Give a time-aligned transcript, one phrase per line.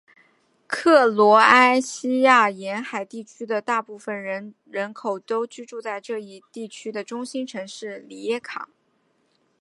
[0.65, 4.51] 克罗埃西亚沿海地区的大多数人
[4.91, 8.69] 口都居住在这一地区的中心城市里耶卡。